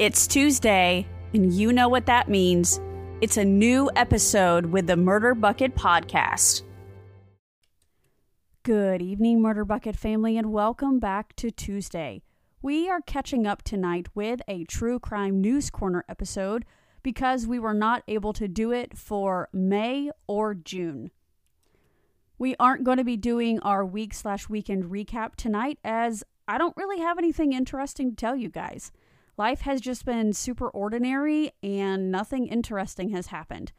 [0.00, 2.80] It's Tuesday, and you know what that means.
[3.20, 6.62] It's a new episode with the Murder Bucket Podcast.
[8.62, 12.22] Good evening, Murder Bucket family, and welcome back to Tuesday.
[12.62, 16.64] We are catching up tonight with a true crime news corner episode
[17.02, 21.10] because we were not able to do it for May or June.
[22.38, 26.76] We aren't going to be doing our week slash weekend recap tonight as I don't
[26.78, 28.92] really have anything interesting to tell you guys.
[29.40, 33.72] Life has just been super ordinary and nothing interesting has happened.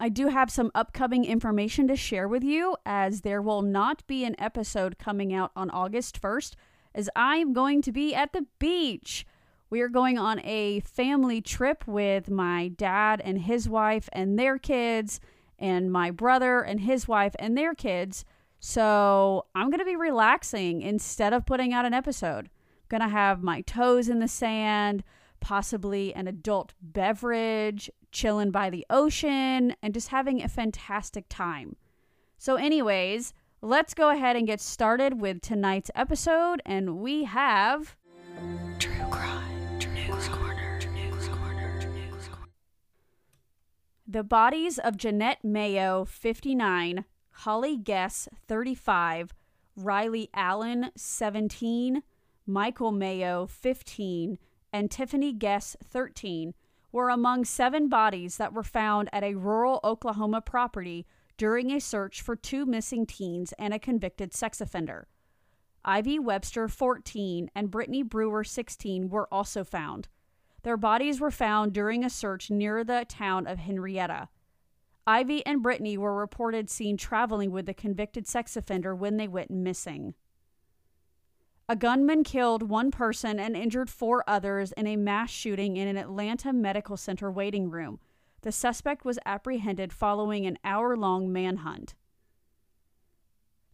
[0.00, 4.24] I do have some upcoming information to share with you, as there will not be
[4.24, 6.54] an episode coming out on August 1st,
[6.94, 9.26] as I'm going to be at the beach.
[9.68, 14.56] We are going on a family trip with my dad and his wife and their
[14.56, 15.20] kids,
[15.58, 18.24] and my brother and his wife and their kids.
[18.60, 22.48] So I'm going to be relaxing instead of putting out an episode.
[22.90, 25.04] Gonna have my toes in the sand,
[25.38, 31.76] possibly an adult beverage, chilling by the ocean, and just having a fantastic time.
[32.36, 33.32] So, anyways,
[33.62, 36.62] let's go ahead and get started with tonight's episode.
[36.66, 37.96] And we have
[38.80, 40.80] True Crime News Corner.
[40.92, 41.80] News Corner.
[41.94, 42.48] News Corner.
[44.04, 49.32] The bodies of Jeanette Mayo, 59, Holly Guess, 35,
[49.76, 52.02] Riley Allen, 17,
[52.46, 54.38] Michael Mayo, 15,
[54.72, 56.54] and Tiffany Guess, 13,
[56.92, 62.20] were among seven bodies that were found at a rural Oklahoma property during a search
[62.20, 65.08] for two missing teens and a convicted sex offender.
[65.84, 70.08] Ivy Webster, 14, and Brittany Brewer, 16, were also found.
[70.62, 74.28] Their bodies were found during a search near the town of Henrietta.
[75.06, 79.50] Ivy and Brittany were reported seen traveling with the convicted sex offender when they went
[79.50, 80.14] missing.
[81.70, 85.96] A gunman killed one person and injured four others in a mass shooting in an
[85.96, 88.00] Atlanta medical center waiting room.
[88.40, 91.94] The suspect was apprehended following an hour long manhunt.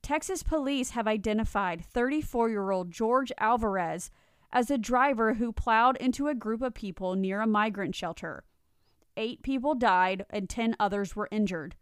[0.00, 4.10] Texas police have identified 34 year old George Alvarez
[4.50, 8.44] as a driver who plowed into a group of people near a migrant shelter.
[9.18, 11.76] Eight people died and 10 others were injured.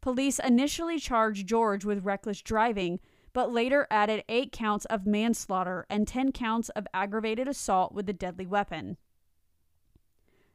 [0.00, 2.98] Police initially charged George with reckless driving
[3.34, 8.12] but later added eight counts of manslaughter and 10 counts of aggravated assault with a
[8.14, 8.96] deadly weapon.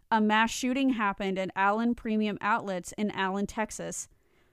[0.10, 4.08] A mass shooting happened at Allen Premium Outlets in Allen, Texas.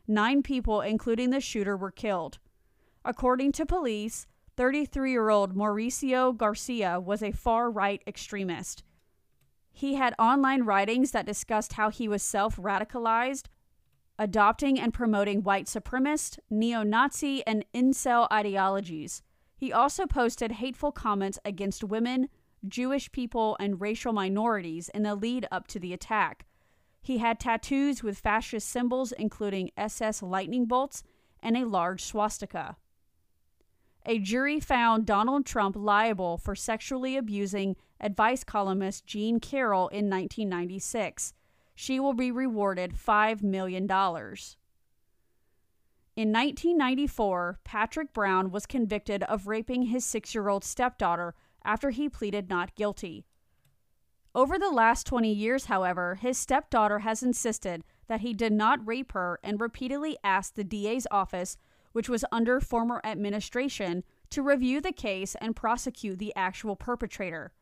[0.06, 2.38] Nine people, including the shooter, were killed.
[3.04, 4.26] According to police,
[4.56, 8.82] 33 year old Mauricio Garcia was a far right extremist.
[9.72, 13.46] He had online writings that discussed how he was self radicalized
[14.18, 19.22] adopting and promoting white supremacist, neo Nazi, and incel ideologies.
[19.56, 22.28] He also posted hateful comments against women,
[22.66, 26.46] Jewish people, and racial minorities in the lead up to the attack.
[27.02, 31.04] He had tattoos with fascist symbols, including SS lightning bolts
[31.40, 32.76] and a large swastika.
[34.04, 41.32] A jury found Donald Trump liable for sexually abusing advice columnist Jean Carroll in 1996
[41.76, 43.84] she will be rewarded $5 million.
[46.16, 52.08] In 1994, Patrick Brown was convicted of raping his six year old stepdaughter after he
[52.08, 53.26] pleaded not guilty.
[54.34, 59.12] Over the last 20 years, however, his stepdaughter has insisted that he did not rape
[59.12, 61.58] her and repeatedly asked the DA's office,
[61.92, 67.52] which was under former administration, to review the case and prosecute the actual perpetrator.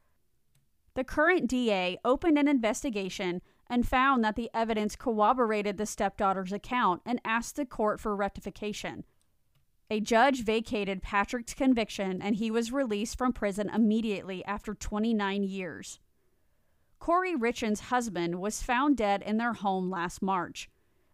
[0.94, 7.02] The current DA opened an investigation and found that the evidence corroborated the stepdaughter's account
[7.04, 9.04] and asked the court for rectification.
[9.90, 16.00] A judge vacated Patrick's conviction and he was released from prison immediately after 29 years.
[17.00, 20.70] Kouri Richins' husband was found dead in their home last March.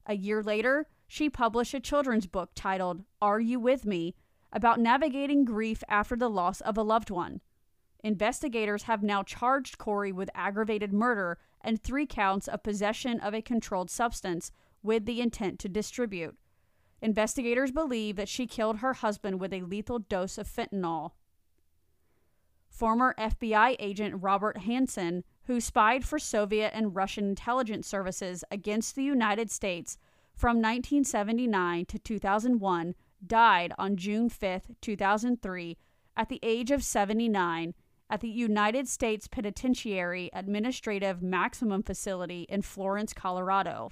[0.07, 4.15] A year later, she published a children's book titled Are You With Me?
[4.53, 7.41] about navigating grief after the loss of a loved one.
[8.03, 13.43] Investigators have now charged Kouri with aggravated murder and three counts of possession of a
[13.43, 14.53] controlled substance
[14.83, 16.37] with the intent to distribute.
[17.03, 21.13] Investigators believe that she killed her husband with a lethal dose of fentanyl.
[22.69, 29.05] Former FBI agent Robert Hanssen, who spied for Soviet and Russian intelligence services against the
[29.05, 29.99] United States
[30.35, 32.95] from 1979 to 2001,
[33.27, 35.77] died on June 5, 2003,
[36.17, 37.75] at the age of 79
[38.11, 43.91] at the United States Penitentiary Administrative Maximum Facility in Florence, Colorado.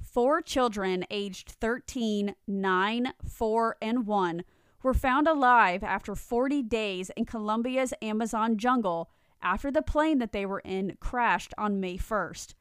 [0.00, 4.44] Four children aged 13, 9, 4, and 1
[4.82, 9.10] were found alive after 40 days in Colombia's Amazon jungle
[9.42, 12.54] after the plane that they were in crashed on May 1st.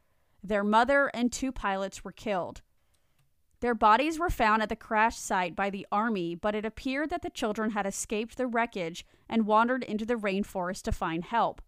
[0.44, 2.61] Their mother and two pilots were killed.
[3.61, 7.21] Their bodies were found at the crash site by the Army, but it appeared that
[7.21, 11.61] the children had escaped the wreckage and wandered into the rainforest to find help.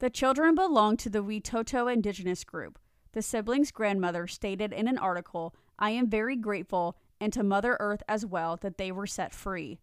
[0.00, 2.78] The children belonged to the Witoto indigenous group.
[3.12, 8.02] The siblings' grandmother stated in an article, I am very grateful, and to Mother Earth
[8.08, 9.78] as well, that they were set free.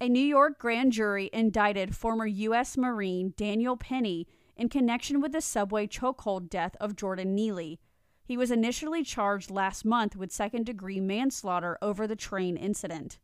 [0.00, 2.76] A New York grand jury indicted former U.S.
[2.76, 7.80] Marine Daniel Penny in connection with the subway chokehold death of Jordan Neely.
[8.28, 13.18] He was initially charged last month with second degree manslaughter over the train incident.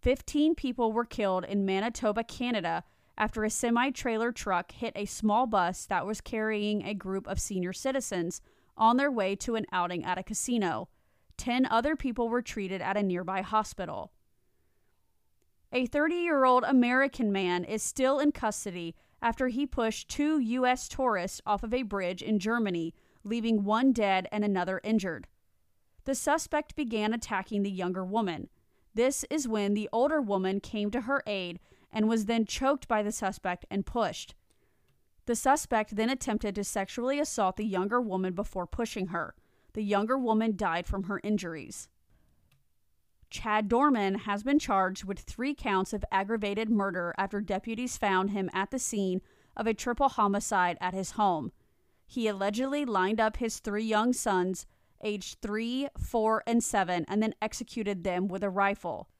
[0.00, 2.82] Fifteen people were killed in Manitoba, Canada,
[3.16, 7.38] after a semi trailer truck hit a small bus that was carrying a group of
[7.38, 8.40] senior citizens
[8.76, 10.88] on their way to an outing at a casino.
[11.36, 14.10] Ten other people were treated at a nearby hospital.
[15.72, 20.88] A 30 year old American man is still in custody after he pushed two U.S.
[20.88, 25.26] tourists off of a bridge in Germany, leaving one dead and another injured.
[26.04, 28.48] The suspect began attacking the younger woman.
[28.94, 31.60] This is when the older woman came to her aid
[31.92, 34.34] and was then choked by the suspect and pushed.
[35.26, 39.34] The suspect then attempted to sexually assault the younger woman before pushing her.
[39.74, 41.88] The younger woman died from her injuries.
[43.30, 48.48] Chad Dorman has been charged with three counts of aggravated murder after deputies found him
[48.54, 49.20] at the scene
[49.54, 51.52] of a triple homicide at his home.
[52.10, 54.66] He allegedly lined up his three young sons,
[55.04, 59.10] aged three, four, and seven, and then executed them with a rifle.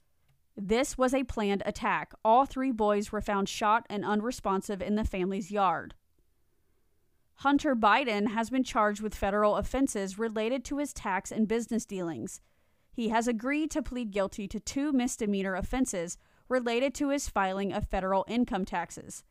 [0.56, 2.14] This was a planned attack.
[2.25, 5.94] All three boys were found shot and unresponsive in the family's yard.
[7.35, 12.41] Hunter Biden has been charged with federal offenses related to his tax and business dealings.
[12.91, 16.17] He has agreed to plead guilty to two misdemeanor offenses
[16.49, 19.23] related to his filing of federal income taxes.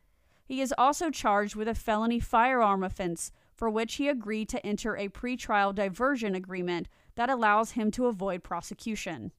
[0.46, 4.96] He is also charged with a felony firearm offense for which he agreed to enter
[4.96, 9.32] a pretrial diversion agreement that allows him to avoid prosecution.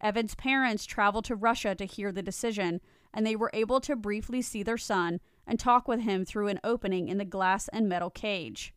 [0.00, 2.80] Evan's parents traveled to Russia to hear the decision,
[3.12, 6.60] and they were able to briefly see their son and talk with him through an
[6.64, 8.73] opening in the glass and metal cage.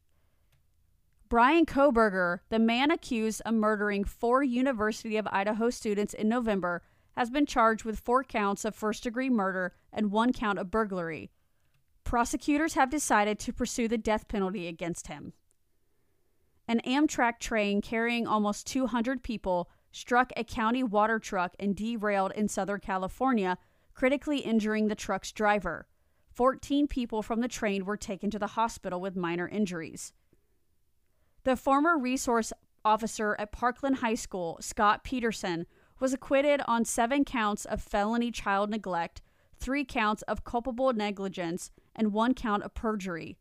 [1.29, 6.83] Bryan Kohberger, the man accused of murdering four University of Idaho students in November,
[7.17, 11.31] has been charged with four counts of first degree murder and one count of burglary.
[12.05, 15.33] Prosecutors have decided to pursue the death penalty against him.
[16.65, 22.47] An Amtrak train carrying almost 200 people struck a county water truck and derailed in
[22.47, 23.57] Southern California,
[23.93, 25.87] critically injuring the truck's driver.
[26.31, 30.13] 14 people from the train were taken to the hospital with minor injuries.
[31.47, 32.51] The former resource
[32.83, 35.65] officer at Parkland High School, Scot Peterson,
[35.97, 39.21] was acquitted on seven counts of felony child neglect,
[39.57, 43.37] three counts of culpable negligence, and one count of perjury.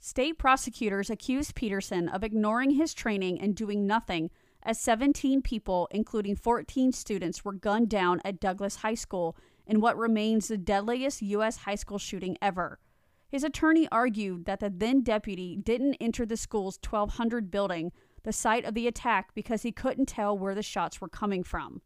[0.00, 4.28] State prosecutors accused Peterson of ignoring his training and doing nothing
[4.64, 9.96] as 17 people, including 14 students, were gunned down at Douglas High School in what
[9.96, 11.58] remains the deadliest U.S.
[11.58, 12.80] high school shooting ever.
[13.28, 17.92] His attorney argued that the then deputy didn't enter the school's 1200 building,
[18.22, 21.82] the site of the attack, because he couldn't tell where the shots were coming from.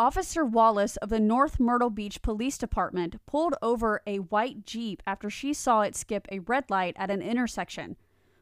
[0.00, 5.28] Officer Wallace of the North Myrtle Beach Police Department pulled over a white Jeep after
[5.28, 7.96] she saw it skip a red light at an intersection.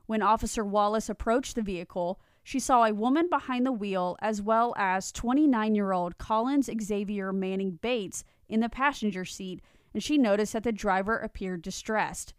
[0.04, 4.74] When Officer Wallace approached the vehicle, she saw a woman behind the wheel as well
[4.76, 9.62] as 29 year old Collins Xavier Manning Bates in the passenger seat,
[9.96, 12.34] and she noticed that the driver appeared distressed.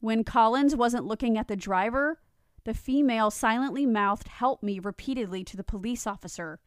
[0.00, 2.20] When Collins wasn't looking at the driver,
[2.64, 6.60] The female silently mouthed, Help me, repeatedly to the police officer.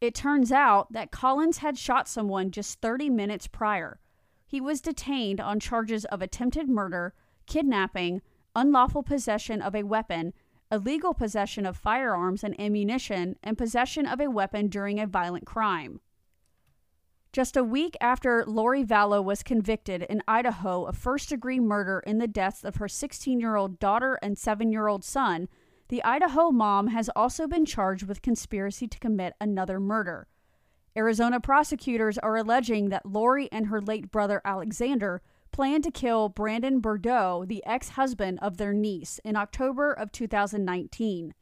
[0.00, 3.98] It turns out that Collins had shot someone just 30 minutes prior.
[4.46, 7.12] He was detained on charges of attempted murder,
[7.46, 8.22] kidnapping,
[8.54, 10.32] unlawful possession of a weapon,
[10.70, 16.00] illegal possession of firearms and ammunition, and possession of a weapon during a violent crime.
[17.32, 22.18] Just a week after Lori Vallow was convicted in Idaho of first degree murder in
[22.18, 25.48] the deaths of her 16 year old daughter and 7 year old son,
[25.90, 30.26] the Idaho mom has also been charged with conspiracy to commit another murder.
[30.96, 35.22] Arizona prosecutors are alleging that Lori and her late brother Alexander
[35.52, 41.34] planned to kill Brandon Boudreaux, the ex husband of their niece, in October of 2019.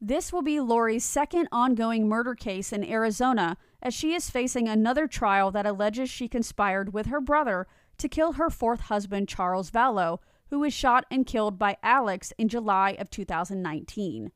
[0.00, 5.06] This will be Lori's second ongoing murder case in Arizona as she is facing another
[5.06, 7.66] trial that alleges she conspired with her brother
[7.98, 10.18] to kill her fourth husband, Charles Vallow,
[10.50, 14.30] who was shot and killed by Alex in July of 2019.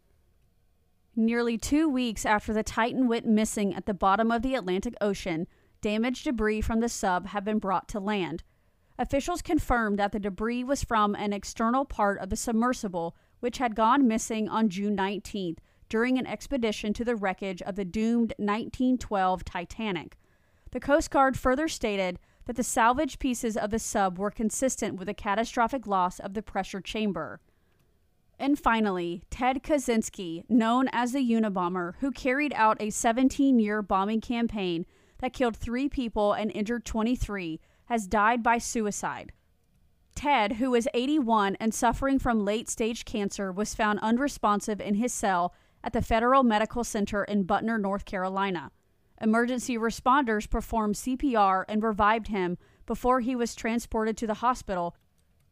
[1.16, 5.48] Nearly two weeks after the Titan went missing at the bottom of the Atlantic Ocean,
[5.80, 8.44] damaged debris from the sub have been brought to land.
[8.98, 13.74] Officials confirmed that the debris was from an external part of the submersible, which had
[13.74, 19.44] gone missing on June 19th during an expedition to the wreckage of the doomed 1912
[19.44, 20.18] Titanic.
[20.70, 25.08] The Coast Guard further stated that the salvage pieces of the sub were consistent with
[25.08, 27.40] a catastrophic loss of the pressure chamber.
[28.38, 34.20] And finally, Ted Kaczynski, known as the Unabomber, who carried out a 17 year bombing
[34.20, 34.86] campaign
[35.18, 39.32] that killed three people and injured 23, has died by suicide.
[40.18, 45.12] Ted, who is 81 and suffering from late stage cancer, was found unresponsive in his
[45.12, 48.72] cell at the Federal Medical Center in Butner, North Carolina.
[49.20, 54.96] Emergency responders performed CPR and revived him before he was transported to the hospital,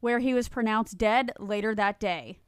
[0.00, 2.40] where he was pronounced dead later that day.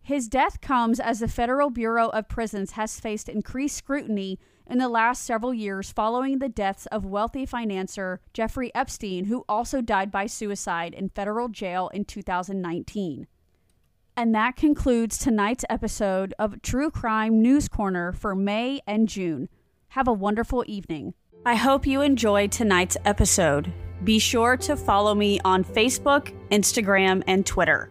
[0.00, 4.38] His death comes as the Federal Bureau of Prisons has faced increased scrutiny
[4.68, 9.80] in the last several years following the deaths of wealthy financier Jeffrey Epstein, who also
[9.80, 13.26] died by suicide in federal jail in 2019.
[14.16, 19.48] And that concludes tonight's episode of True Crime News Corner for May and June.
[19.88, 21.14] Have a wonderful evening.
[21.46, 23.72] I hope you enjoyed tonight's episode.
[24.04, 27.90] Be sure to follow me on Facebook, Instagram, and Twitter.